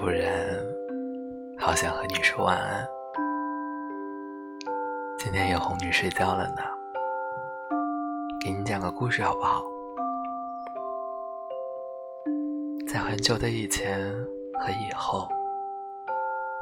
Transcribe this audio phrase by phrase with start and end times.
[0.00, 0.56] 突然，
[1.58, 2.86] 好想和你说晚安。
[5.18, 6.62] 今天也哄你睡觉了呢，
[8.40, 9.60] 给你讲个故事好不好？
[12.86, 14.00] 在很久的以前
[14.60, 15.28] 和以后，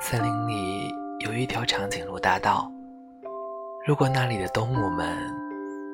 [0.01, 0.91] 森林里
[1.27, 2.73] 有一条长颈鹿大道。
[3.87, 5.15] 如果那里的动物们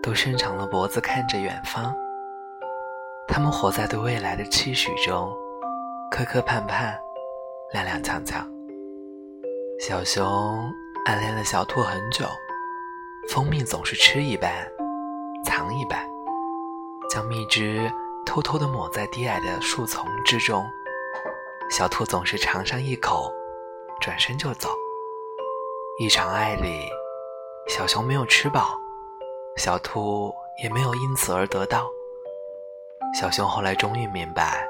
[0.01, 1.93] 都伸长了脖子看着远方，
[3.27, 5.29] 它们活在对未来的期许中，
[6.09, 6.97] 磕磕绊绊。
[7.73, 8.45] 踉踉跄跄，
[9.81, 10.71] 小熊
[11.07, 12.27] 暗恋了小兔很久，
[13.31, 14.53] 蜂蜜总是吃一半，
[15.43, 16.07] 藏一半，
[17.09, 17.91] 将蜜汁
[18.27, 20.63] 偷偷地抹在低矮的树丛之中。
[21.71, 23.33] 小兔总是尝上一口，
[24.03, 24.69] 转身就走。
[25.99, 26.87] 一场爱里，
[27.69, 28.79] 小熊没有吃饱，
[29.57, 30.31] 小兔
[30.63, 31.91] 也没有因此而得到。
[33.19, 34.69] 小熊后来终于明白，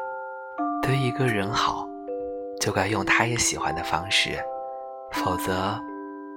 [0.84, 1.88] 对一个人好。
[2.62, 4.38] 就该用他也喜欢的方式，
[5.10, 5.76] 否则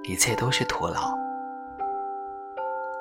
[0.08, 1.16] 一切都是徒劳。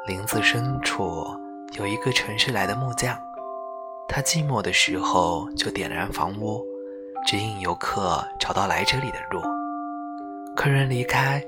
[0.06, 1.26] 林子深处
[1.72, 3.18] 有一个城市来的木匠，
[4.08, 6.64] 他寂寞的时候就点燃房屋，
[7.26, 9.42] 指引游客找到来这里的路。
[10.56, 11.44] 客人离开，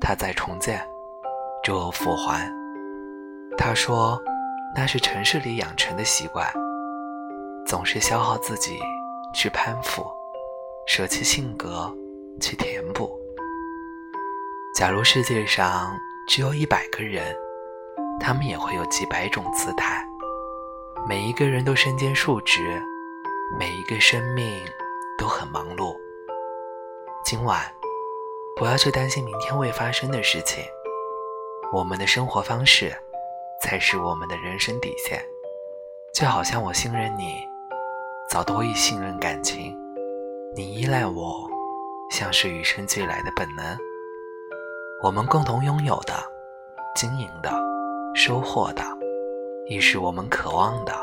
[0.00, 0.80] 他再重建，
[1.64, 2.48] 周而复还。
[3.58, 4.16] 他说，
[4.76, 6.46] 那是城市里养成的习惯，
[7.66, 8.78] 总是消耗自己
[9.34, 10.06] 去攀附。
[10.96, 11.94] 舍弃性格
[12.40, 13.20] 去填补。
[14.74, 15.94] 假如世界上
[16.26, 17.36] 只有一百个人，
[18.18, 20.02] 他们也会有几百种姿态。
[21.06, 22.80] 每一个人都身兼数职，
[23.58, 24.64] 每一个生命
[25.18, 25.94] 都很忙碌。
[27.26, 27.60] 今晚，
[28.56, 30.64] 不要去担心明天未发生的事情。
[31.74, 32.90] 我们的生活方式，
[33.60, 35.22] 才是我们的人生底线。
[36.14, 37.46] 就好像我信任你，
[38.30, 39.75] 早多以信任感情。
[40.56, 41.46] 你依赖我，
[42.08, 43.76] 像是与生俱来的本能。
[45.02, 46.14] 我们共同拥有的、
[46.94, 47.52] 经营的、
[48.14, 48.82] 收获的，
[49.68, 50.94] 亦是我们渴望的、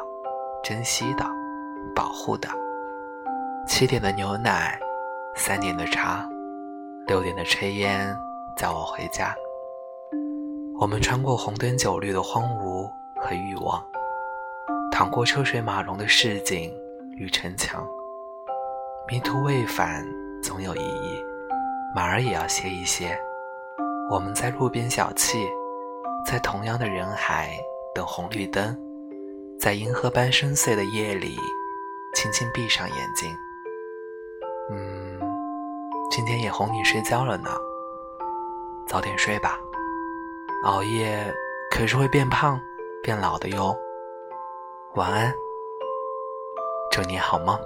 [0.64, 1.24] 珍惜的、
[1.96, 2.50] 保护的。
[3.68, 4.80] 七点的牛奶，
[5.36, 6.28] 三点的茶，
[7.06, 8.18] 六点的炊烟，
[8.58, 9.36] 叫我回家。
[10.80, 12.90] 我们穿过红灯酒绿的荒芜
[13.22, 13.86] 和欲望，
[14.92, 16.74] 淌过车水马龙的市井
[17.18, 17.86] 与城墙。
[19.06, 20.08] 迷途未返，
[20.42, 21.22] 总有意义。
[21.94, 23.20] 马儿也要歇一歇。
[24.10, 25.46] 我们在路边小憩，
[26.26, 27.50] 在同样的人海
[27.94, 28.78] 等红绿灯，
[29.60, 31.36] 在银河般深邃的夜里，
[32.16, 33.30] 轻轻闭上眼睛。
[34.72, 35.20] 嗯，
[36.10, 37.50] 今天也哄你睡觉了呢。
[38.88, 39.60] 早点睡吧，
[40.64, 41.34] 熬夜
[41.72, 42.60] 可是会变胖、
[43.04, 43.76] 变老的哟。
[44.96, 45.34] 晚安，
[46.90, 47.60] 祝你好梦。